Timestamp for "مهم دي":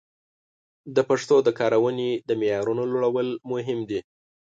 3.51-3.99